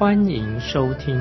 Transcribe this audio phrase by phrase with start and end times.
[0.00, 1.14] 欢迎收听。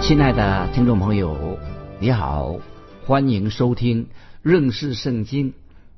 [0.00, 1.58] 亲爱的听众朋友，
[1.98, 2.60] 你好，
[3.04, 4.06] 欢迎收听
[4.40, 5.52] 认识圣经。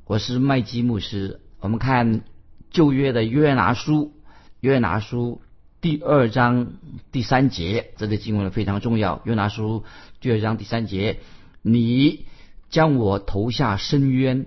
[0.06, 1.42] 我是麦基牧师。
[1.60, 2.22] 我们看
[2.70, 4.14] 旧约的约拿书，
[4.60, 5.42] 约拿书
[5.82, 6.68] 第二章
[7.12, 9.20] 第三节，这个经文非常重要。
[9.26, 9.84] 约拿书
[10.22, 11.18] 第二章第三节，
[11.60, 12.24] 你
[12.70, 14.46] 将我投下深渊，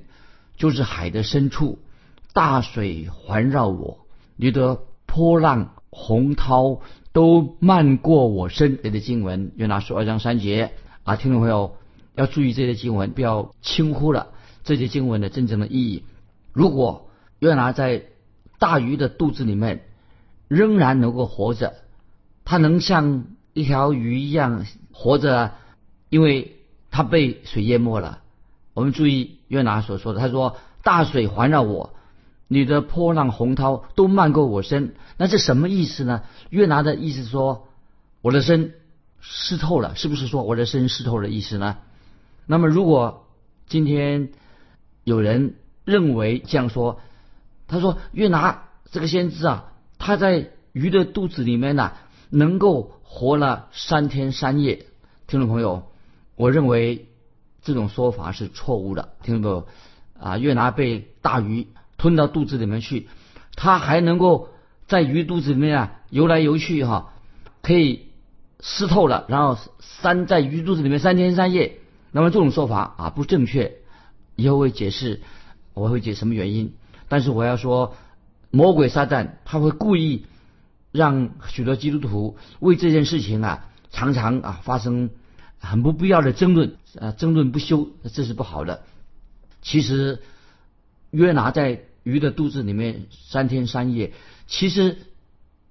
[0.58, 1.78] 就是海的深处，
[2.34, 6.82] 大水环绕我，你的波浪洪涛。
[7.12, 11.76] 都漫过我身，这的经文约拿书二章三节啊，听众朋友
[12.14, 14.28] 要注意这些经文，不要轻忽了
[14.64, 16.04] 这些经文的真正的意义。
[16.54, 18.04] 如果约拿在
[18.60, 19.88] 大鱼的肚子里面
[20.48, 21.74] 仍然能够活着，
[22.46, 25.54] 他能像一条鱼一样活着，
[26.10, 26.58] 因为
[26.92, 28.22] 他被水淹没了。
[28.76, 31.96] 我们注意约拿所说的，他说大水环绕我。
[32.52, 36.24] 你的波浪洪涛都漫过我身，那是什么意思呢？
[36.50, 37.68] 约拿的意思说，
[38.22, 38.74] 我的身
[39.20, 41.78] 湿透了，是不是说我的身湿透的意思呢？
[42.48, 43.28] 那么如果
[43.68, 44.30] 今天
[45.04, 47.00] 有人认为这样说，
[47.68, 51.92] 他说约拿这个先知啊，他在鱼的肚子里面呢，
[52.32, 54.88] 能够活了三天三夜。
[55.28, 55.92] 听众朋友，
[56.36, 57.10] 我认为
[57.62, 59.10] 这种说法是错误的。
[59.22, 59.68] 听众朋友
[60.20, 61.68] 啊，约拿被大鱼。
[62.00, 63.10] 吞到肚子里面去，
[63.56, 64.50] 它还能够
[64.88, 67.14] 在鱼肚子里面啊游来游去哈，
[67.62, 68.08] 可以
[68.62, 71.78] 湿透了，然后三在鱼肚子里面三天三夜。
[72.12, 73.76] 那么这种说法啊不正确，
[74.36, 75.22] 以后会解释，
[75.74, 76.74] 我会解什么原因。
[77.10, 77.96] 但是我要说，
[78.50, 80.26] 魔鬼撒旦他会故意
[80.92, 85.10] 让许多基督徒为这件事情啊常常啊发生
[85.60, 88.84] 很不必要的争论啊争论不休， 这是不好的。
[89.62, 90.24] 其实
[91.12, 91.82] 约拿在。
[92.10, 94.14] 鱼的肚子里面三天三夜，
[94.48, 94.98] 其实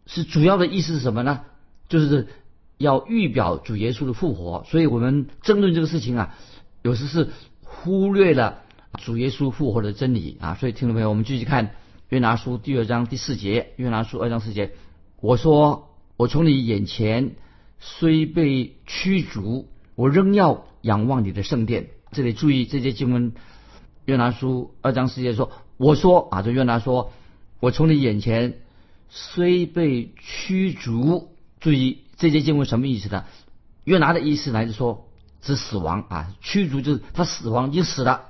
[0.06, 1.41] 是主要的意思是什么呢？
[1.88, 2.28] 就是
[2.76, 4.65] 要预表主耶稣的复活。
[4.71, 6.34] 所以我们争论这个事情啊，
[6.82, 7.31] 有时是
[7.62, 8.62] 忽略了
[9.04, 10.54] 主耶稣复活的真理啊。
[10.54, 11.75] 所以听众朋友，我们继续看
[12.09, 13.72] 约拿书第二章第四节。
[13.77, 14.72] 约拿书二章四节，
[15.21, 17.37] 我说：“我从你眼前
[17.81, 23.32] 虽被驱逐，我仍要仰望你的圣殿。”这里注意这些经文。
[24.06, 25.50] 约拿书二章四节说。
[25.78, 27.12] 我说啊，这约拿说，
[27.61, 28.59] 我从你眼前
[29.09, 31.31] 虽被驱逐，
[31.61, 33.25] 注意这些经文什么意思呢？
[33.84, 35.09] 约拿的意思来自说
[35.41, 38.25] 指死亡啊，驱逐就是他死亡已经死了，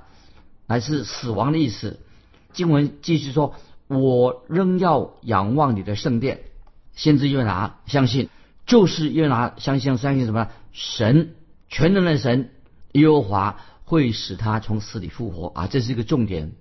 [0.67, 1.99] 乃是死亡的意思。
[2.53, 3.55] 经文继续说，
[3.87, 6.41] 我仍要仰望你的圣殿。
[6.95, 8.29] 先知约拿相信，
[8.67, 10.49] 就是约拿相信相信什么？
[10.71, 11.33] 神
[11.67, 12.51] 全能的神
[12.91, 16.51] 耶和华会使他从死里复活啊，这是一个重点。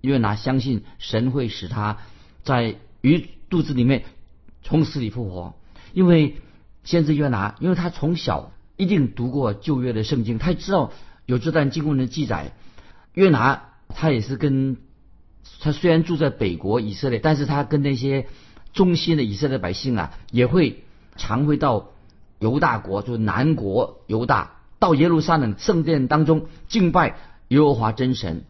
[0.00, 1.98] 约拿相信神会使他
[2.42, 4.04] 在鱼肚子里面
[4.62, 5.54] 从死里复活，
[5.92, 6.36] 因为
[6.84, 10.92] 先知约拿，因为他从小一定读过旧约的圣经，他知道
[11.26, 12.52] 有这段经文的记载。
[13.14, 14.76] 约拿他也是跟
[15.60, 18.28] 他虽然住在北国以色列，但是他跟那些
[18.72, 20.84] 忠心的以色列百姓啊，也会
[21.16, 21.90] 常会到
[22.38, 27.16] 犹大国，就南国犹大，到耶路撒冷圣殿当中敬拜
[27.48, 28.44] 耶和华真神。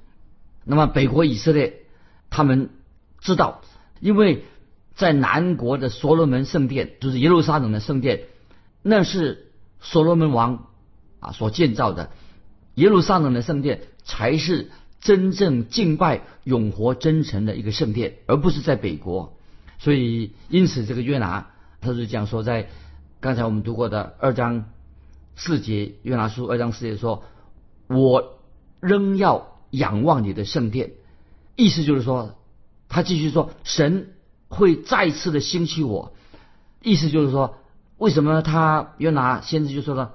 [0.69, 1.87] 那么北国以色列，
[2.29, 2.69] 他们
[3.21, 3.63] 知道，
[4.01, 4.45] 因为
[4.95, 8.25] 在南国的所罗门圣殿，就是耶路撒冷的圣殿，
[8.83, 10.67] 那是所罗门王
[11.21, 12.11] 啊所建造的，
[12.75, 14.71] 耶路撒冷的圣殿才是
[15.01, 19.39] 真正敬拜永活真神的一个圣殿，而不是在北国。
[19.79, 21.49] 所以，因此这个约拿
[21.81, 22.69] 他是讲说，在
[23.21, 24.67] 刚才我们读过的二章
[25.35, 27.25] 四节约拿书二章四节说
[27.89, 28.39] ：“我
[28.81, 30.93] 仍要。”仰望你的圣殿，
[31.57, 32.37] 意思就是说，
[32.89, 34.15] 他继续说，神
[34.49, 36.15] 会再次的兴起我。
[36.83, 37.57] 意思就是说，
[37.99, 40.15] 为什么他约拿先知就说了，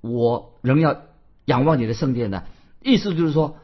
[0.00, 1.02] 我仍要
[1.44, 2.44] 仰望你的圣殿呢？
[2.80, 3.56] 意思就是说，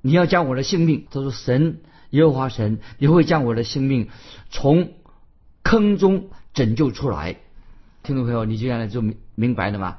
[0.00, 1.80] 你要将我的性命，他说神
[2.10, 4.08] 耶和华神，你会将我的性命
[4.50, 4.92] 从
[5.62, 7.36] 坑中拯救出来。
[8.02, 9.98] 听众朋友，你接下来就明明白了吗？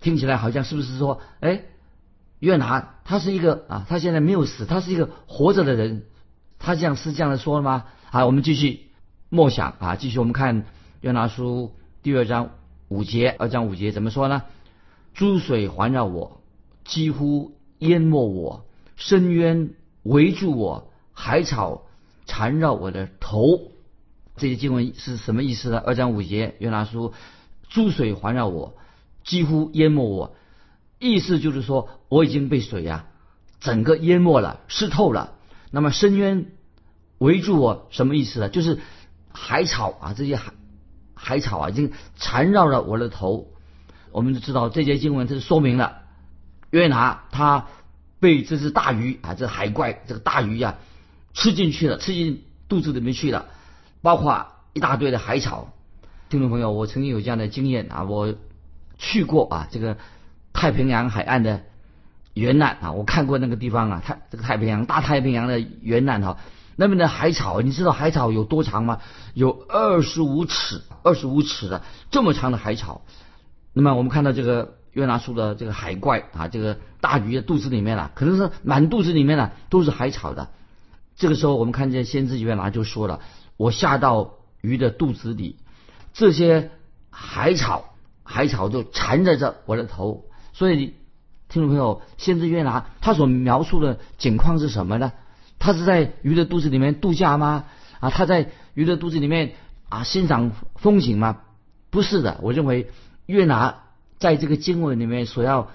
[0.00, 1.62] 听起来好像是不是说，哎？
[2.46, 6.04] 约拿他是一个啊，他现在没有死，他是一个活着的人。
[6.60, 7.86] 他这样是这样的说了吗？
[8.04, 8.86] 好，我们继续
[9.30, 10.64] 默想啊，继续我们看
[11.00, 12.50] 约拿书第二章
[12.86, 14.44] 五节，二章五节怎么说呢？
[15.12, 16.40] 诸水环绕我，
[16.84, 18.64] 几乎淹没我；
[18.94, 19.70] 深渊
[20.04, 21.82] 围住我，海草
[22.26, 23.72] 缠绕我的头。
[24.36, 25.82] 这些经文是什么意思呢？
[25.84, 27.12] 二章五节，约拿书，
[27.68, 28.76] 诸水环绕我，
[29.24, 30.36] 几乎淹没我。
[30.98, 33.04] 意思就是说，我已经被水呀
[33.60, 35.34] 整个淹没了，湿透了。
[35.70, 36.46] 那么深渊
[37.18, 38.48] 围住我，什么意思呢？
[38.48, 38.78] 就是
[39.30, 40.54] 海草啊，这些海
[41.14, 43.48] 海草啊，已经缠绕了我的头。
[44.12, 45.98] 我们都知道这节经文，这是说明了
[46.70, 47.66] 约拿他
[48.18, 50.76] 被这只大鱼啊，这海怪这个大鱼呀
[51.34, 53.44] 吃进去了，吃进肚子里面去了，
[54.00, 55.74] 包括一大堆的海草。
[56.30, 58.34] 听众朋友，我曾经有这样的经验啊，我
[58.96, 59.98] 去过啊这个。
[60.58, 61.64] 太平洋海岸的
[62.36, 66.36] 沿岸啊，我看过那个地方啊，太这个太平洋大太平洋的沿岸哈，
[66.76, 69.00] 那边的海草，你知道海草有多长吗？
[69.32, 73.00] 有二十五尺，二十五尺的这么长的海草。
[73.72, 80.50] 那么我们看到这个约拿书的这个海怪啊，这个大鱼的肚子里面啊，可能是满肚子里面呢都是海草的。
[81.16, 83.20] 这个时候我们看见先知约拿就说了
[83.56, 85.56] ：“我下到鱼的肚子里，
[86.12, 86.70] 这些
[87.08, 87.94] 海草，
[88.24, 90.92] 海草就缠着这我的头。”所以，
[91.48, 95.12] 听众朋友，先知约拿他所描述的景况是什么呢？
[95.58, 97.64] 他是在鱼的肚子里面度假吗？
[98.00, 99.54] 啊，他在鱼的肚子里面
[99.88, 101.38] 啊欣赏风景吗？
[101.90, 102.90] 不是的，我认为
[103.26, 103.82] 约拿
[104.18, 105.70] 在这个经文里面所要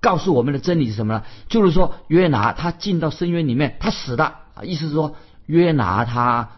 [0.00, 1.22] 告诉我们的真理是什么呢？
[1.48, 5.16] 就是说，约拿他进到深渊里面，他死了啊，意思是说，
[5.46, 6.50] 约拿他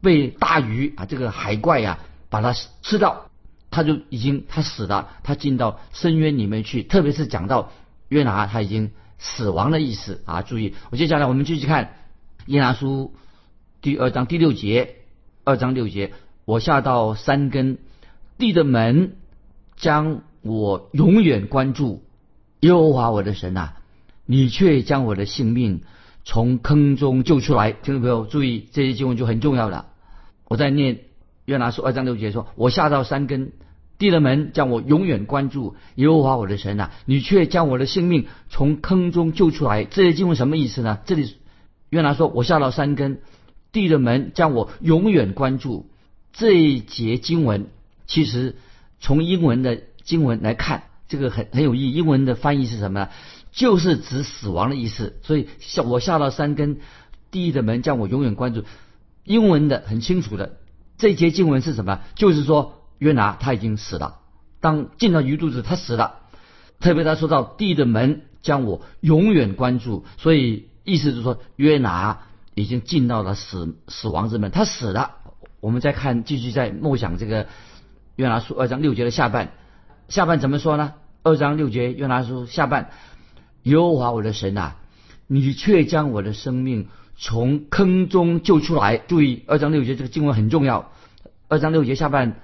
[0.00, 1.98] 被大鱼啊这个海怪呀
[2.30, 3.26] 把他吃掉。
[3.72, 6.82] 他就已经他死了，他进到深渊里面去。
[6.82, 7.70] 特别是讲到
[8.10, 10.42] 约拿他已经死亡的意思啊！
[10.42, 11.94] 注意，我接下来我们继续看
[12.44, 13.14] 约拿书
[13.80, 14.96] 第二章第六节，
[15.44, 16.12] 二章六节，
[16.44, 17.78] 我下到山根
[18.36, 19.16] 地的门，
[19.76, 22.04] 将我永远关注。
[22.60, 23.70] 耶和华我的神呐，
[24.26, 25.80] 你却将我的性命
[26.24, 27.72] 从坑中救出来。
[27.72, 29.86] 听众朋友注意，这些经文就很重要了。
[30.44, 31.00] 我在念。
[31.46, 33.50] 约拿书二章六节说：“我下到山根
[34.00, 35.76] 地的门，将我永远关注。
[35.96, 40.98] 耶和华我的神呐，你却将我的性命从坑中救出来。”这些经文什么意思呢？
[41.04, 41.36] 这里
[41.90, 43.20] 原来说：“我下到山根
[43.72, 45.90] 地的门，将我永远关注。”
[46.32, 47.66] 这一节经文
[48.06, 48.56] 其实
[49.00, 51.92] 从英文的经文来看，这个很很有意义。
[51.92, 53.08] 英文的翻译是什么呢？
[53.52, 55.18] 就是指死亡的意思。
[55.22, 56.78] 所以下我下到山根
[57.30, 58.64] 地的门，将我永远关注。
[59.24, 60.56] 英文的很清楚的。
[60.96, 62.00] 这一节经文是什么？
[62.14, 64.18] 就是说约拿他已经死了。
[64.60, 66.20] 当进到鱼肚子，他死了。
[66.78, 72.20] 特别他说到地的门将我永远关注，所以意思就是说约拿
[72.54, 75.16] 已经进到了死死亡之门，他死了。
[75.60, 77.48] 我们再看，继续在默想这个
[78.16, 79.52] 约拿书二章六节的下半，
[80.08, 80.94] 下半怎么说呢？
[81.22, 82.90] 二章六节约拿书下半，
[83.64, 84.76] 耶和华我的神啊，
[85.26, 86.88] 你却将我的生命。
[87.22, 88.96] 从坑中救出来。
[88.96, 90.90] 注意二章六节这个经文很重要。
[91.48, 92.40] 二章六节下半，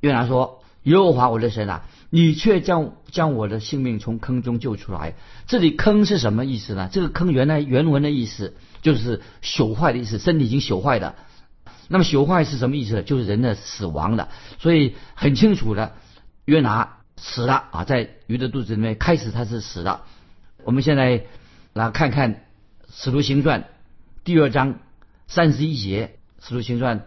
[0.00, 5.14] 约拿说：“耶和华我的神啊，你却将将我的性命从坑中救出来。”
[5.46, 6.88] 这里“坑”是什么意思呢？
[6.92, 11.16] 这个“坑”原来原文的意思就是朽坏的意思，身体已经朽坏的。
[11.88, 13.02] 那么朽坏是什么意思？
[13.02, 14.28] 就是人的死亡的。
[14.58, 15.94] 所以很清楚的，
[16.44, 20.04] 约拿死了啊，在鱼的肚子里面开始他是死了。
[20.64, 21.24] 我们现在
[21.72, 22.34] 来看看
[22.92, 23.62] 《使徒行传》。
[24.22, 24.78] 第二章
[25.26, 27.00] 三十一节，《使徒行传》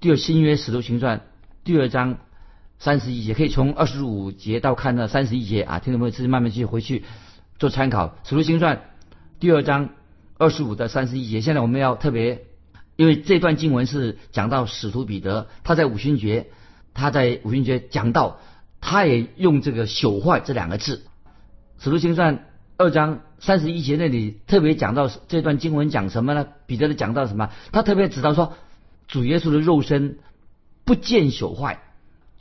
[0.00, 1.18] 第二新约《使徒行传》
[1.62, 2.18] 第二章
[2.84, 7.02] 三十一节，可以从二十五节到看到三十一节啊，听众朋友自己慢慢去回去
[7.58, 8.08] 做参考。
[8.28, 8.76] 《使徒行传》
[9.40, 9.88] 第二章
[10.36, 12.44] 二十五到三十一节，现在我们要特别，
[12.96, 16.48] 因为这段经文是讲到使徒彼得，他在五旬节，
[16.92, 18.38] 他在五旬节讲到，
[18.82, 21.06] 他也用这个朽坏这两个字，
[21.82, 22.36] 《使徒行传》。
[22.76, 26.48] 二章三十一节那里特别讲到这段经文讲什么呢？
[26.66, 27.48] 彼得的讲到什么？
[27.72, 28.52] 他特别指到说，
[29.08, 30.18] 主耶稣的肉身
[30.84, 31.80] 不见朽坏。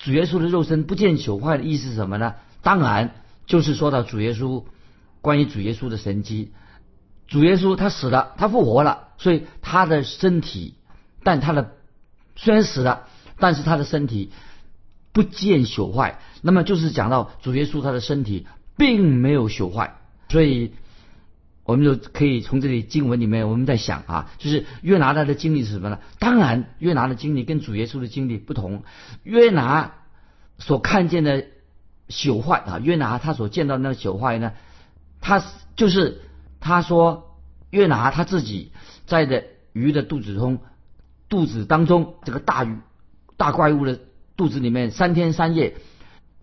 [0.04, 2.36] 主耶稣的肉身不见朽坏的意思是什么呢？
[2.62, 4.66] 当然就是说到主耶稣
[5.22, 6.52] 关于主耶稣的神迹。
[7.28, 10.76] 主耶稣他死了，他复活了，所以他的身体，
[11.24, 11.72] 但他的
[12.36, 13.08] 虽然死了，
[13.40, 14.32] 但是他的身体
[15.14, 16.20] 不见朽坏。
[16.42, 18.46] 那么就是讲到主耶稣他的身体
[18.76, 19.96] 并没有朽坏。
[20.30, 20.74] 所以，
[21.66, 26.00] 我们就可以从这里经文里面，我们在想啊，就是约拿他的经历是什么呢？
[26.20, 28.84] 当然，约拿的经历跟主耶稣的经历不同。
[29.24, 29.94] 约拿
[30.58, 31.46] 所看见的
[32.10, 34.52] 朽坏啊，约拿他所见到那个朽坏呢，
[35.22, 35.44] 他
[35.76, 36.22] 就是
[36.60, 37.38] 他说
[37.70, 38.72] 约拿他自己
[39.06, 40.60] 在的鱼的肚子中
[41.30, 42.78] 肚子当中这个大鱼
[43.38, 44.00] 大怪物的
[44.36, 45.76] 肚子里面三天三夜。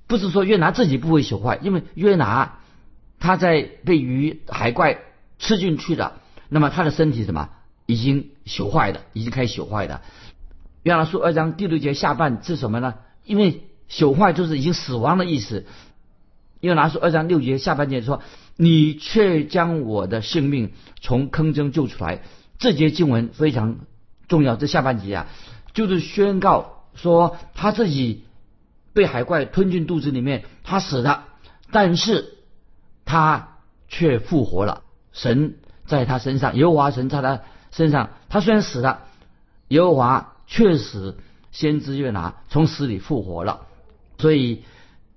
[0.07, 2.59] 不是说约拿自己不会朽坏，因为约拿
[3.21, 4.99] 他在被鱼海怪
[5.41, 7.49] 吃进去的，那么他的身体什么
[7.87, 10.03] 已经朽坏的，已经开始朽坏的。
[10.85, 12.95] 约拿书二章第六节下半是什么呢？
[13.25, 15.67] 因为朽坏就是已经死亡的意思。
[16.61, 18.23] 约拿书二章六节下半节说
[18.57, 20.71] ：“你却将我的性命
[21.01, 22.23] 从坑中救出来。”
[22.61, 23.81] 这节经文非常
[24.29, 24.55] 重要。
[24.55, 25.27] 这下半节啊，
[25.75, 28.23] 就是宣告说他自己。
[28.93, 31.29] 被海怪吞进肚子里面，他死了，
[31.71, 32.39] 但是
[33.05, 34.83] 他却复活了。
[35.13, 38.11] 神在他身上，耶和华神在他身上。
[38.29, 39.05] 他虽然死了，
[39.69, 41.17] 耶和华确实
[41.51, 43.67] 先知约拿从死里复活了。
[44.19, 44.65] 所以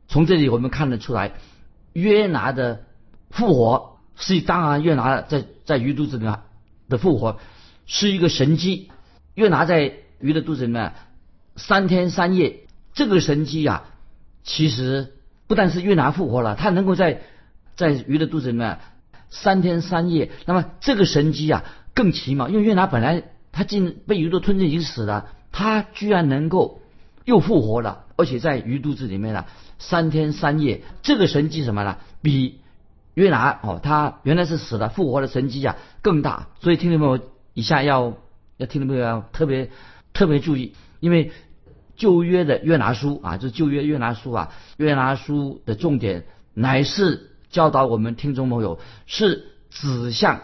[0.08, 1.34] 从这里我们看得出来，
[1.94, 2.84] 约拿的
[3.30, 6.40] 复活是当然，约拿在在鱼肚子里面
[6.90, 7.40] 的复活
[7.86, 8.92] 是一个神迹。
[9.36, 10.94] 约拿在鱼的肚子里面
[11.56, 12.62] 三天三夜。
[12.94, 13.86] 这个神机啊，
[14.44, 15.16] 其实
[15.48, 17.24] 不但是约拿复活了，他能够在
[17.76, 18.78] 在鱼的肚子里面
[19.34, 20.30] 三天三夜。
[20.46, 26.82] 那么这个神机啊更奇妙，因为约拿本来他进被鱼都吞进已经死了，他居然能够
[27.26, 29.46] 又复活了，而且在鱼肚子里面呢
[29.80, 30.84] 三天三夜。
[31.02, 31.98] 这个神机什么呢？
[32.22, 32.60] 比
[33.16, 36.50] 约拿哦，他原来是死了复活的神机啊更大。
[36.62, 37.20] 所以听众朋友
[37.54, 38.14] 以下要
[38.58, 39.72] 要听众朋友要特别
[40.14, 41.32] 特别注意，因为。
[41.96, 46.26] 旧约的约拿书啊，这旧约约拿书啊，约拿书的重点
[46.56, 50.42] 乃是教导我们听众朋友，是指向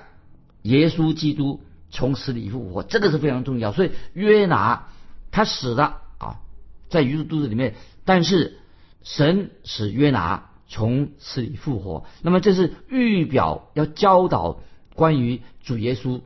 [0.62, 3.74] 耶稣基督从死里复活，这个是非常重要。
[3.74, 4.88] 所以约拿
[5.30, 6.40] 他死了啊，
[6.88, 7.76] 在鱼肚子里面，
[8.06, 8.60] 但是
[9.04, 14.62] 神使约拿从死里复活，那么这是预表要教导
[14.96, 16.22] 关于主耶稣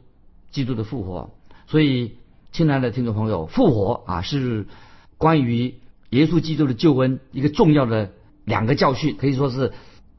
[0.51, 1.31] 基督的复活。
[1.65, 2.17] 所以，
[2.51, 4.67] 亲爱的听众朋友，复活啊是。
[5.15, 5.75] 关于
[6.09, 8.11] 耶稣基督的救恩，一个重要的
[8.43, 9.71] 两个教训，可以说是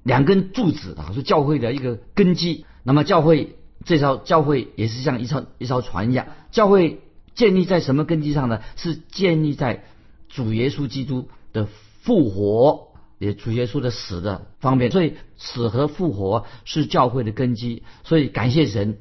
[0.04, 2.64] 两根柱子啊，是教会的一个根基。
[2.84, 7.00] 那么教会这艘教会也是像一艘一艘船一样，教会
[7.34, 8.60] 建立在什么根基上呢？
[8.76, 9.84] 是建立在
[10.28, 11.66] 主耶稣基督的
[12.02, 14.90] 复活，也主耶稣的死的方面。
[14.90, 17.82] 所以死和复活是教会的根基。
[18.04, 18.98] 所以感谢神，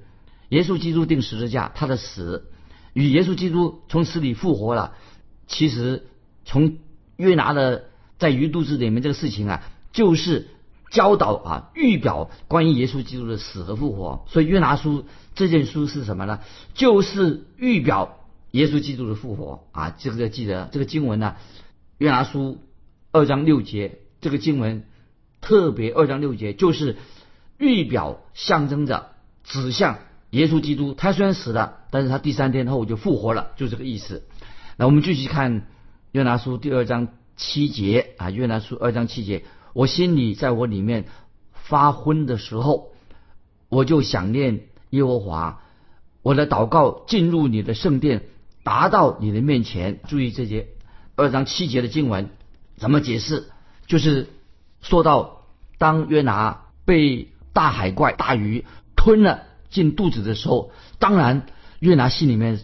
[0.49, 2.49] 耶稣基督定十字架，他的死
[2.93, 4.93] 与耶稣基督从死里复活了。
[5.47, 6.07] 其实，
[6.45, 6.77] 从
[7.17, 10.47] 约拿的在鱼肚子里面这个事情啊，就是
[10.93, 14.25] 教导啊预表关于耶稣基督的死和复活。
[14.29, 16.39] 所以约拿书这件书是什么呢？
[16.75, 18.19] 就是预表
[18.51, 19.95] 耶稣基督的复活啊。
[19.97, 21.35] 这个要记得这个经文呢，
[21.97, 22.59] 约拿书
[23.11, 24.85] 二章六节这个经文
[25.41, 26.95] 特别二章六节就是
[27.57, 29.07] 预表象征着
[29.43, 29.97] 指向
[30.29, 30.93] 耶稣基督。
[30.93, 34.23] 他虽然死了，但是他第三天后就复活了，就这个意思。
[34.77, 35.65] 那我们继续看
[36.11, 41.05] 约拿书第二章七节啊，约拿书二章七节，我心里在我里面
[41.53, 42.91] 发昏的时候，
[43.69, 44.61] 我就想念
[44.91, 45.61] 耶和华，
[46.21, 48.23] 我的祷告进入你的圣殿，
[48.63, 49.99] 达到你的面前。
[50.07, 50.67] 注意这节
[51.15, 52.29] 二章七节的经文
[52.77, 53.49] 怎么解释？
[53.87, 54.29] 就是
[54.81, 55.43] 说到
[55.77, 58.65] 当约拿被大海怪大鱼
[58.95, 61.47] 吞了进肚子的时候，当然
[61.79, 62.61] 约拿心里面。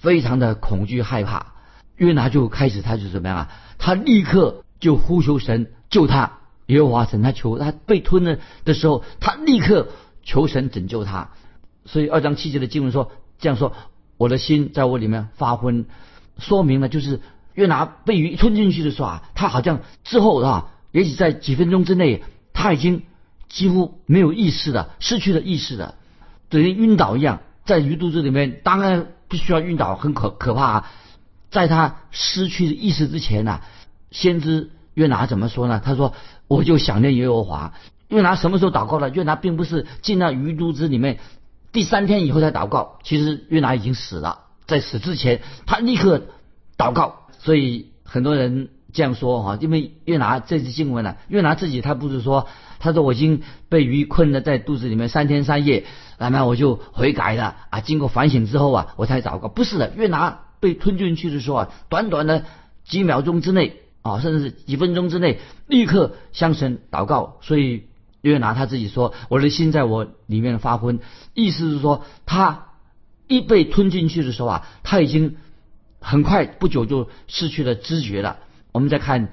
[0.00, 1.52] 非常的恐惧害怕，
[1.96, 3.52] 约拿就开始，他就怎么样啊？
[3.76, 6.38] 他立刻就呼求神救他，
[6.70, 9.88] 耶和华神，他求他被吞了的时候，他立刻
[10.22, 11.30] 求神拯救他。
[11.84, 13.74] 所以二章七节的经文说这样说：
[14.16, 15.86] 我的心在我里面发昏，
[16.38, 17.20] 说明了就是
[17.54, 22.22] 约拿被鱼吞进去的时候啊，他好像之后啊，也许在几分钟之内，
[22.52, 23.02] 他已经
[23.48, 25.96] 几乎没有意识的，失去了意识的，
[26.48, 29.08] 等于晕倒一样，在鱼肚子里面，当然。
[29.30, 30.90] 必须要晕倒，很可可怕啊！
[31.52, 33.60] 在他失去意识之前呢，
[34.10, 35.80] 先知约拿怎么说呢？
[35.84, 36.14] 他说
[36.50, 37.72] ：“我就想念耶和华。”
[38.10, 39.08] 约拿什么时候祷告的？
[39.08, 41.20] 约拿并不是进到鱼肚子里面
[41.70, 46.22] 第三天以后才祷告，其实约拿已经死了，在死之前他立刻
[46.76, 47.20] 祷告。
[47.38, 52.48] 所以很多人这样说哈，因为约拿这次经文呢，约拿自己他不是说，
[52.80, 55.86] 他说我已经被鱼困了在肚子里面三天三夜。
[56.18, 57.80] 那么我就悔改了啊！
[57.80, 59.46] 经过反省之后啊，我才祷告。
[59.48, 62.44] 不是的，约拿被吞进去的时候啊，短短的
[62.84, 67.38] 几秒钟之内啊，甚至是几分钟之内，立刻向神祷告。
[67.42, 67.84] 所以
[68.22, 71.00] 约拿他自己说：“我的心在我里面发昏。”
[71.34, 72.68] 意思是说，他
[73.28, 75.36] 一被吞进去的时候啊，他已经
[76.00, 78.38] 很快不久就失去了知觉了。
[78.72, 79.32] 我们再看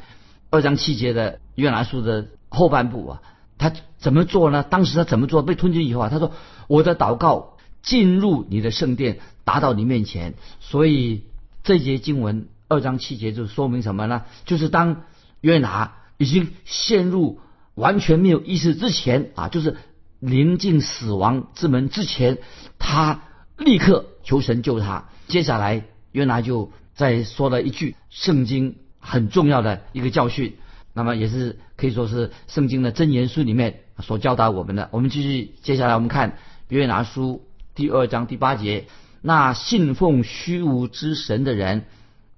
[0.50, 3.22] 二章七节的约拿书的后半部啊。
[3.60, 4.62] 他怎么做呢？
[4.62, 5.42] 当时他怎么做？
[5.42, 6.32] 被吞进以后啊，他说
[6.70, 10.36] ：“我的祷告进入你的圣殿，达到你面前。
[10.60, 11.24] 所以
[11.64, 14.24] 这节经文二章七节就说明什么呢？
[14.46, 15.04] 就是当
[15.42, 17.40] 约拿已经陷入
[17.76, 19.78] 完全没有意识之前啊，就是
[20.20, 22.40] 临近死亡之门之前，
[22.80, 23.22] 他
[23.58, 25.10] 立刻求神救他。
[25.28, 30.58] 接下来约拿就再说了一句圣经很重要的一个教训，
[30.94, 34.90] 那么也是可以说是圣经的真言书里面所教导我们的。
[34.92, 36.38] 我们继续，接下来我们看
[36.70, 37.44] 约拿书。
[37.76, 38.88] 第二章第八节，
[39.22, 41.86] 那信奉虚无之神的人，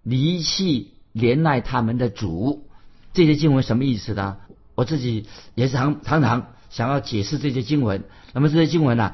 [0.03, 2.67] 离弃怜爱他们的主，
[3.13, 4.37] 这些经文什么意思呢？
[4.75, 5.25] 我自己
[5.55, 8.03] 也是常常常想要解释这些经文。
[8.33, 9.13] 那么这些经文呢，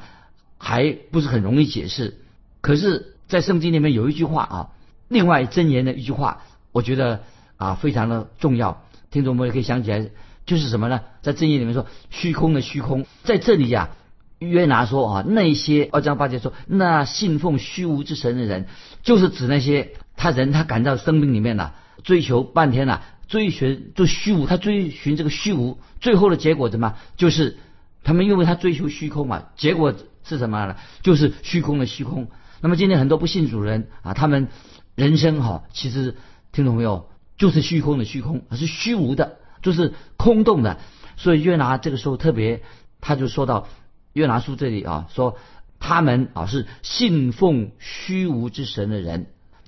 [0.58, 2.18] 还不是很容易解释。
[2.60, 4.70] 可是，在圣经里面有一句话啊，
[5.08, 7.22] 另外真言的一句话，我觉得
[7.56, 8.84] 啊非常的重要。
[9.10, 10.10] 听众朋友可以想起来，
[10.44, 11.00] 就是什么呢？
[11.22, 13.90] 在真言里面说，虚空的虚空，在这里呀。
[14.38, 18.66] 约拿说啊，那些二章八节说，那信奉虚无之神的人，
[19.02, 26.96] 就是指那些他人他感到生命里面呐，追求半天呐，追寻就虚无，他追寻这个虚无，最后的结果怎么？
[27.16, 27.58] 就是
[28.02, 29.94] 他们因为他追求虚空嘛，结果
[30.24, 30.76] 是什么呢？
[31.02, 32.28] 就是虚空的虚空。
[32.60, 34.48] 那么今天很多不信主人啊，他们
[34.94, 36.16] 人生哈，其实
[36.52, 37.08] 听懂没有？
[37.36, 40.78] 就是虚空的虚空，是虚无的，就是空洞的。
[41.16, 42.62] 所以约拿这个时候特别，
[43.00, 43.68] 他就说到。
[44.14, 45.36] 约拿书这里啊说，
[45.78, 49.26] 他们啊是信奉虚无之神的人。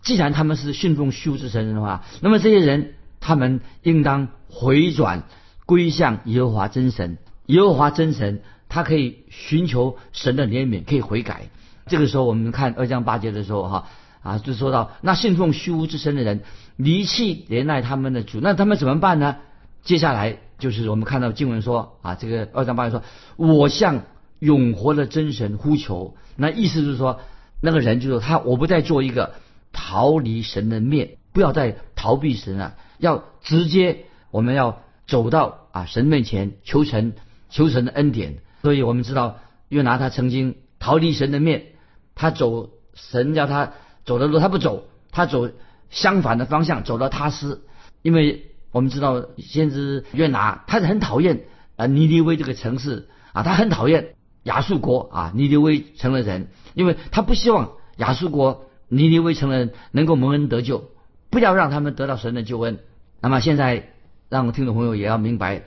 [0.08, 5.24] 既然他们是信奉虚无之神的话，那么这些人他们应当回转
[5.66, 7.18] 归向耶和华真神。
[7.44, 11.50] 耶和华真神他可以寻求神的怜悯，可以悔改。
[11.84, 13.88] 这个时候我们看二章八节的时候哈
[14.22, 16.40] 啊就说到，那信奉虚无之神的人
[16.76, 19.36] 离弃怜爱他们的主，那他们怎么办呢？
[19.82, 23.02] 接下来就是我们看到经文说啊，这个二章八节说，
[23.36, 24.04] 我向
[24.38, 27.20] 永活的真神呼求，那意思就是说，
[27.60, 29.34] 那个人就是他，我不再做一个
[29.72, 37.14] 逃离神的面，不要再逃避神了，要直接我们要走到啊神面前求神，
[37.50, 38.38] 求神的恩典。
[38.62, 41.66] 所以我们知道约拿他曾经逃离神的面，
[42.14, 43.72] 他走神叫他
[44.04, 45.50] 走的路他不走，他走
[45.90, 47.64] 相反的方向走到他斯，
[48.02, 51.44] 因为我们知道先知约拿他是很讨厌
[51.76, 54.14] 啊尼尼微这个城市啊，他很讨厌。
[54.44, 60.90] 亚述国啊，尼尼微成了人，因为他不希望亚述国尼尼微成人能够蒙恩得救，
[61.30, 62.78] 不要让他们得到神的救恩。
[63.20, 63.92] 那么现在，
[64.28, 65.64] 让听众朋友也要明白，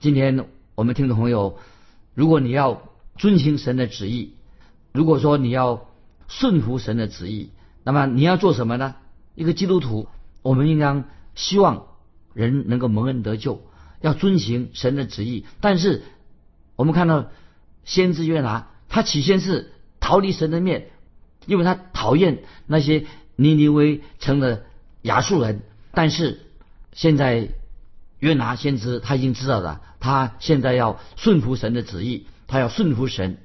[0.00, 1.58] 今天我们听众朋友，
[2.14, 2.82] 如果你要
[3.16, 4.34] 遵行神的旨意，
[4.92, 5.88] 如果说你要
[6.28, 7.50] 顺服神的旨意，
[7.84, 8.96] 那么你要做什么呢？
[9.34, 10.08] 一个基督徒，
[10.42, 11.86] 我们应当希望
[12.32, 13.62] 人能够蒙恩得救，
[14.00, 15.46] 要遵行神的旨意。
[15.60, 16.02] 但是
[16.76, 17.26] 我们看到。
[17.86, 20.88] 先知约拿，他起先是逃离神的面，
[21.46, 23.04] 因为他讨厌那些
[23.36, 24.64] 尼尼微城的
[25.02, 25.62] 亚述人。
[25.92, 26.40] 但是
[26.92, 27.48] 现在
[28.18, 33.38] 约拿先知他已经知道了，他现在要顺服神的旨意，他要顺服神。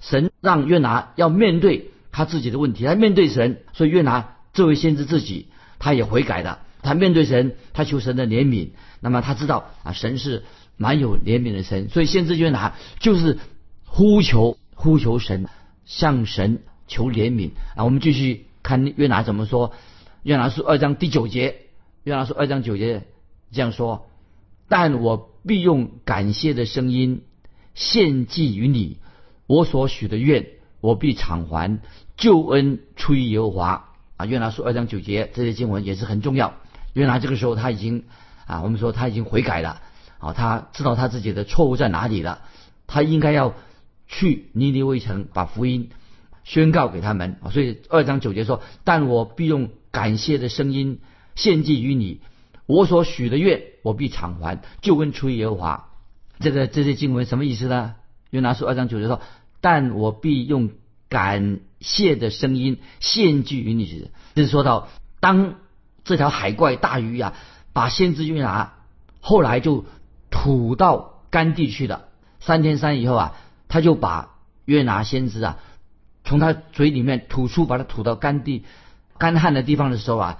[0.00, 8.70] 神让约拿要面对他自己的问题，他面对神，所以约拿这位先知自己他也悔改了，他面对神，他求神的怜悯。
[9.00, 10.44] 那么他知道啊，神是
[10.76, 13.38] 蛮有怜悯的神，所以先知约拿就是。
[13.94, 15.50] 呼求呼求神，
[15.84, 16.62] 向神
[16.92, 17.84] 求怜悯啊！
[17.84, 19.72] 我们继续看约拿怎么说。
[20.24, 21.56] 约拿书二章第九节，
[22.04, 23.04] 约拿书二章九节
[23.50, 24.10] 这样说
[24.68, 27.22] ：“但我必用感谢的声音
[27.74, 28.98] 献祭于你，
[29.46, 30.48] 我所许的愿，
[30.82, 31.80] 我必偿还。
[32.18, 36.56] 救恩出于耶和华啊！”约拿书二章九节这些经文也是很重要。
[36.92, 38.04] 约拿这个时候他已经
[38.46, 39.80] 啊，我们说他已经悔改了
[40.18, 42.42] 啊，他知道他自己的错误在哪里了，
[42.86, 43.54] 他应该要。
[44.14, 45.88] 去尼尼微城，把福音
[46.44, 47.50] 宣告给他们啊！
[47.50, 51.00] 所以二章九节说：“但我必用感谢的声音
[51.34, 52.20] 献祭于你，
[52.66, 55.88] 我所许的愿，我必偿还，就跟出耶和华。”
[56.40, 57.94] 这个这些经文什么意思呢？
[58.30, 59.20] 约拿书二章九节说
[59.60, 60.70] ：“但我必用
[61.08, 64.88] 感谢的声音献祭于你。”就是说到，
[65.20, 65.56] 当
[66.04, 67.34] 这条海怪大鱼呀，
[67.72, 68.74] 把先知约拿
[69.20, 69.84] 后来就
[70.30, 72.08] 吐到干地去了，
[72.40, 73.34] 三天三以后啊。
[73.68, 74.34] 他就把
[74.66, 75.56] 约拿先知啊，
[76.24, 78.64] 从他嘴里面吐出，把他吐到干地、
[79.18, 80.38] 干旱的地方的时候啊，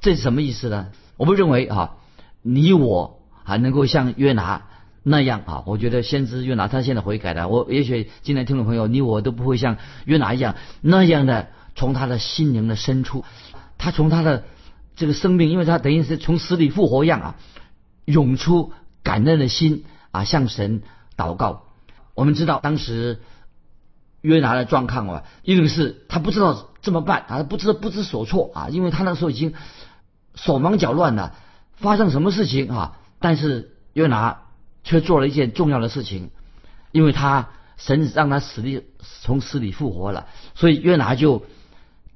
[0.00, 0.88] 这是什么意思呢？
[1.16, 1.96] 我不认为啊，
[2.42, 4.66] 你我还能够像约拿
[5.02, 5.62] 那样啊。
[5.66, 13.24] 我觉得先知约拿他现在悔改了，我也许今天听众朋友，你我都不会像约拿一样那样的从他的心灵的深处，
[13.78, 14.44] 他从他的
[14.96, 17.34] 这个生命，因为他等于是从死里复活一样啊，
[18.04, 20.82] 涌出感恩的心啊，向神
[21.16, 21.64] 祷告。
[22.14, 23.20] 我们知道，当时
[24.22, 29.52] 约拿的状况啊，一个是他不知道怎么办啊，不知不知所措啊，因为他那时候已经
[30.34, 31.34] 手忙脚乱了，
[31.76, 32.98] 发生什么事情啊？
[33.20, 34.42] 但是约拿
[34.82, 36.30] 却做了一件重要的事情，
[36.90, 38.82] 因为他神让他死里
[39.20, 41.44] 从死里复活了，所以约拿就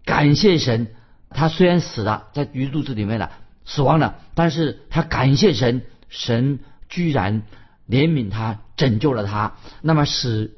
[0.05, 0.89] 感谢神。
[1.29, 3.33] 他虽然死了，在鱼肚子里面了，
[3.65, 7.43] 死亡了，但是他感谢神，神居然
[7.89, 9.57] 怜悯他，拯救了他。
[9.83, 10.57] 那么使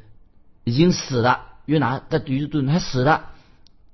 [0.68, 3.30] 已经死了，约拿在鱼肚子他死了，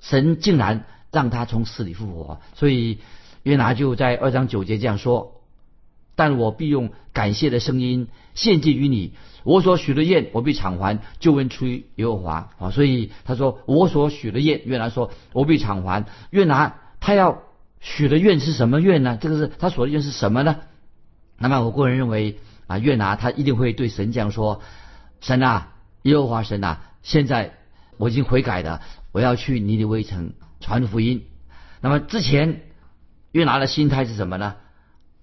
[0.01, 2.41] 神竟然让他从死里复活。
[2.55, 2.99] 所以
[3.43, 5.41] 约拿就在二章九节这样说
[6.17, 9.13] ：“但我必用感谢的声音献祭于你，
[9.45, 17.43] 我所许的愿，我必偿还，救恩出于耶和华。”啊，所以他说：“我所许的愿，约拿说，我必偿还。”约拿他要
[17.81, 19.19] 许的愿是什么愿呢？
[19.21, 20.57] 这个是他所的愿是什么呢？
[21.39, 24.63] 那么我个人认为啊，约拿他一定会对神这样说
[25.21, 25.74] ：“神啊，
[26.05, 27.55] 耶和华神啊，现在
[27.99, 28.81] 我已经悔改了，
[29.13, 31.27] 我要去尼尼微城传福音。”
[31.83, 32.63] 那么之前
[33.33, 34.57] 约拿的心态是什么呢？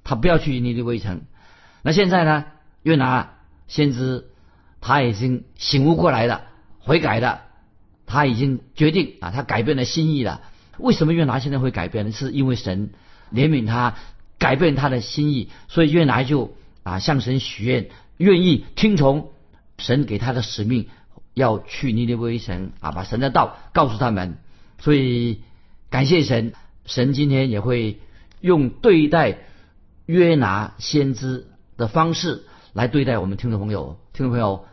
[0.04, 1.22] 他不要去尼尼微城。
[1.82, 2.46] 那现在呢？
[2.84, 3.36] 约拿
[3.68, 4.26] 先知
[4.80, 6.42] 他已经醒悟过来了，
[6.80, 7.42] 悔改了，
[8.08, 10.42] 他已经决定啊，他改变了心意了。
[10.80, 12.12] 为什么约拿现在会改变呢？
[12.12, 12.90] 是因为神
[13.32, 13.96] 怜悯他，
[14.40, 19.30] 改变他的心意，所以约拿就啊向神许愿，愿意听从
[19.78, 20.90] 神给他的使命，
[21.34, 24.38] 要去尼尼微城啊，把神的道告诉他们。
[24.80, 25.42] 所以
[25.90, 26.54] 感谢神，
[26.86, 28.00] 神今天也会
[28.40, 29.38] 用对待
[30.06, 34.00] 约拿先知的方式来对待我们听众朋友。
[34.14, 34.66] 听众朋友，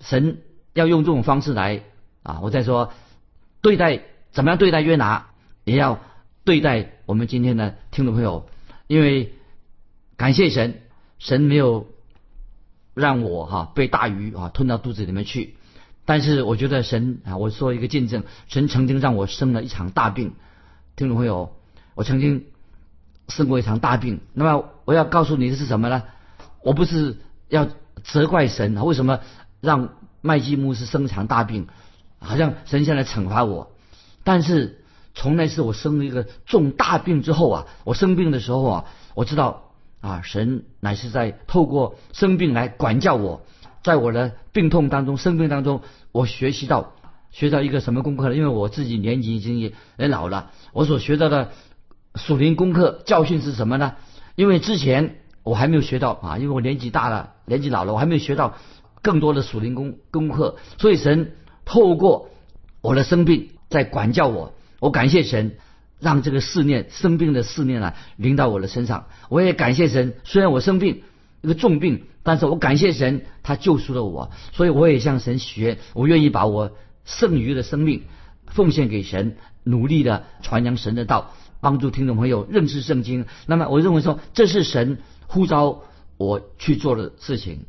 [0.00, 1.82] 神要用这种方式来
[2.22, 2.92] 啊，我再说
[3.60, 5.26] 对待怎么样对待约拿。
[5.64, 6.00] 也要
[6.42, 8.48] 对待我们今天的听众朋友，
[8.86, 9.34] 因为
[10.16, 10.80] 感谢神，
[11.18, 11.86] 神没有
[13.00, 15.56] 让我哈被大鱼啊吞到肚子里面去。
[16.04, 20.34] 但是我觉得神啊，我说一个见证，神曾经让我生了一场大病。
[20.94, 21.56] 听众朋友，
[21.94, 22.44] 我曾经
[23.26, 24.20] 生过一场大病。
[24.32, 26.04] 那么我要告诉你的是什么呢？
[26.62, 27.16] 我不是
[27.48, 27.66] 要
[28.04, 29.20] 责怪神，为什么
[29.60, 31.66] 让麦基牧师生一场大病，
[32.20, 33.72] 好像神现在惩罚我，
[34.22, 34.76] 但是。
[35.12, 38.84] 从那次我生了一个重大病之后啊，我生病的时候啊，
[39.14, 39.69] 我知道
[40.00, 43.42] 啊，神乃是在透过生病来管教我，
[43.82, 45.82] 在我的病痛当中、生病当中，
[46.12, 46.94] 我学习到
[47.30, 48.34] 学到一个什么功课呢？
[48.34, 51.50] 因为我自己年纪已经也也老了，我所学到的
[52.14, 53.94] 属灵功课教训是什么呢？
[54.36, 58.54] 因为之前我还没有学到啊，因为我年纪大了，年纪老了，我还没有学到
[59.02, 61.34] 更多的属灵功功课，所以神
[61.64, 62.30] 透过
[62.80, 64.54] 我的生病在管教我。
[64.80, 65.56] 我感谢神，
[66.00, 69.06] 让这个思念生病的思念啊临到我的身上。
[69.28, 71.02] 我也感谢神，虽然我生病
[71.42, 74.30] 一个重病，但是我感谢神，他救赎了我。
[74.52, 76.72] 所以我也向神许愿，我愿意把我
[77.04, 78.02] 剩余的生命
[78.46, 83.26] 奉献给神，努力的传扬神的道，帮助听众朋友认识圣经。
[83.46, 85.82] 那么我认为说，这是神呼召
[86.16, 87.60] 我去做的事情。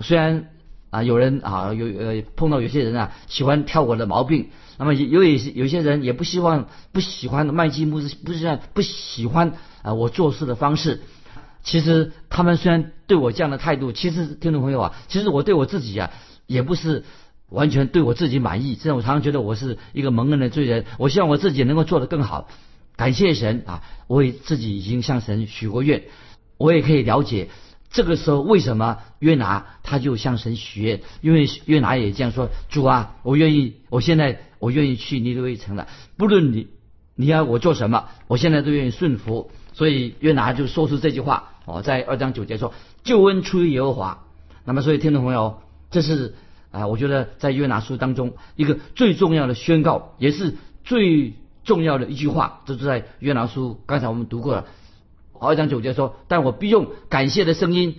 [0.00, 0.50] 虽然
[0.94, 4.50] 啊，有人啊有呃碰到有些人啊喜欢挑我的毛病。
[4.78, 11.02] 那么有有些有些人也不希望不喜欢麦基牧师，不是不喜欢啊我做事的方式。
[11.64, 16.10] 其实他们虽然对我这样的态度，其实听众朋友啊，其实我对我自己啊
[16.46, 17.04] 也不是
[17.48, 18.76] 完全对我自己满意。
[18.76, 20.84] 这样我常常觉得我是一个蒙恩的罪人。
[20.98, 22.48] 我希望我自己能够做得更好。
[22.96, 26.04] 感谢神啊，我也自己已经向神许过愿，
[26.56, 27.48] 我也可以了解。
[27.94, 31.00] 这个时候，为什么约拿他就向神许愿？
[31.20, 35.86] 因为约拿也这样说：“主啊，我愿意，我现在我愿意去尼罗微城了。
[36.16, 36.66] 不论你
[37.14, 41.50] 你要我做什么，我现在都愿意顺服。”所以约拿就说出这句话。
[41.66, 44.24] 哦，在二章九节说：“救恩出于耶和华。”
[44.66, 45.60] 那么，所以听众朋友，
[45.92, 46.34] 这是
[46.72, 53.80] 啊，我觉得在约拿书当中一个最重要的宣告，也是最重要的一句话，这是在约拿书。
[53.86, 54.66] 刚才我们读过了。
[55.44, 57.96] 二章九节说：“但我必用感谢的声音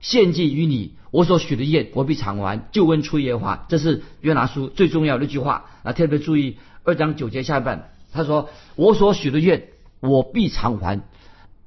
[0.00, 5.92] 献祭于你，我所许的愿，我必偿还，救恩出耶和华。”这是约拿书最重要的一句话啊！
[5.92, 9.68] 特别注意二章九节下半，他说：“我所许的愿，
[10.00, 11.00] 我必偿还。”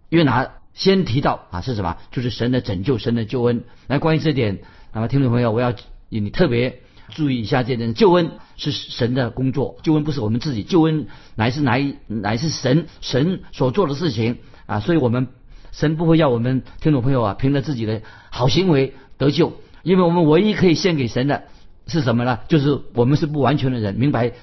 [0.09, 1.97] 约拿先提到啊是什么？
[2.11, 3.63] 就是神的拯救，神的救恩。
[3.87, 4.59] 那关于这点，
[4.93, 5.73] 那么听众朋友，我要
[6.09, 14.37] 你特别注意一下这点：救恩是神的工作，救恩不是我们自己，救恩乃是乃乃是神神所做的事情。
[14.73, 15.27] 啊，所以我们
[15.71, 21.43] 神不会要我们听众朋友啊，凭着自己的好行为得救，因为我们唯一可以献给神的
[21.85, 22.39] 是什么呢？
[22.47, 24.33] 就是我们是不完全的人，明白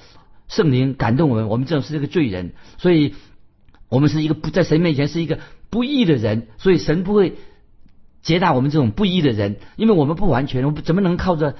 [0.47, 3.15] 圣灵感动我们，我们这种是一个罪人，所以
[3.89, 5.39] 我们是一个不在神面前是一个
[5.69, 7.35] 不义的人，所以神不会
[8.21, 11.55] 接纳我们这种不义的人，因为我们不完全，我们怎么能靠着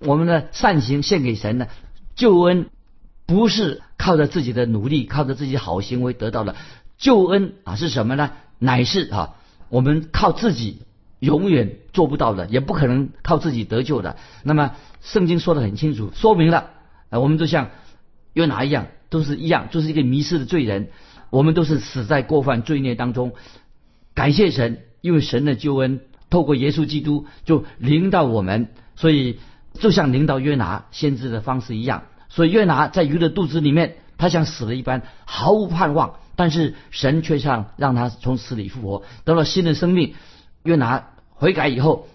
[0.00, 1.68] 我们的善行献给神呢？
[2.14, 2.66] 救恩
[3.26, 6.56] 不是靠着自己的努力，靠着自己好行为得到的。
[6.98, 8.32] 救恩啊是什么呢？
[8.58, 9.34] 乃是啊，
[9.68, 10.82] 我们靠自己
[11.18, 14.16] 永远做不到的，也不可能靠自己得救的。
[14.44, 16.70] 那么圣经说的很清楚，说明了
[17.10, 17.70] 啊，我们都像
[18.34, 20.90] 约拿一样，都是一样，就是一个迷失的罪人。
[21.30, 23.32] 我们都是死在过犯罪孽当中。
[24.14, 29.38] 感谢神，因为神的救恩透过耶稣基督就领到我们，所以
[29.80, 32.02] 就像领到约拿先知的方式一样。
[32.28, 36.16] 所以约拿在鱼的肚子里面，他像死了一般，毫无盼望。
[36.36, 40.14] 但是神却像让他从死里复活，得了新的生命。
[40.64, 42.06] 约拿悔改以后，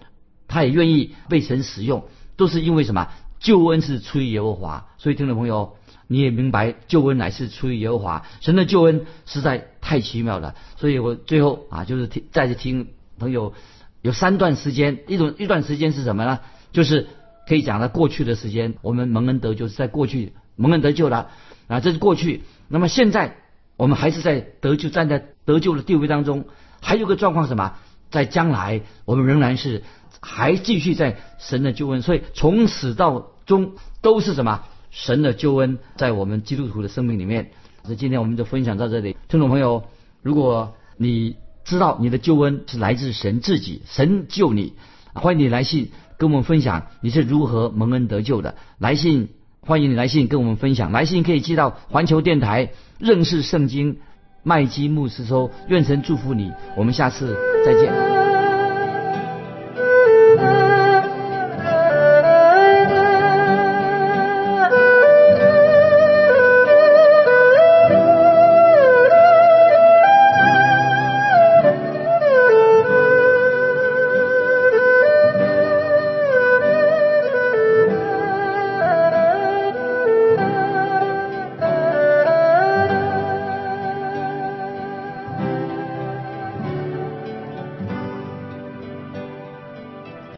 [0.46, 2.04] 他也愿意被神使用，
[2.36, 3.08] 都是因为什么？
[3.40, 4.88] 救恩是出于耶和华。
[4.96, 5.76] 所以听众朋友，
[6.06, 8.24] 你也明白，救恩乃是出于耶和华。
[8.40, 10.54] 神的救恩实在太奇妙了。
[10.78, 13.52] 所以我最后啊，就是听再次听朋友
[14.00, 16.40] 有三段时间，一种一段时间是什么呢？
[16.72, 17.06] 就是
[17.46, 21.28] 可以讲到过去的时间，我们蒙恩得救是在过去蒙恩得救了
[21.66, 22.44] 啊，这是过去。
[22.68, 23.36] 那么现在。
[23.78, 26.44] 我们还是在得救，站在得救的地位当中。
[26.82, 27.74] 还有个状况什么？
[28.10, 29.84] 在将来，我们仍然是
[30.20, 32.02] 还继续在神的救恩。
[32.02, 34.64] 所以从始到终都是什么？
[34.90, 37.52] 神的救恩在我们基督徒的生命里面。
[37.84, 39.16] 所以今天我们就分享到这里。
[39.28, 39.84] 听众朋友，
[40.22, 44.74] 如果你知道你的救恩是来自神自己，神救你，
[45.14, 48.56] 欢迎你来信跟我们分享你是如何蒙恩得救的。
[48.78, 49.28] 来信。
[49.68, 53.98] 欢迎你来信跟我们分享，来信可以寄到环球电台认识圣经
[54.42, 58.27] 麦基牧师收，愿神祝福你，我们下次再见。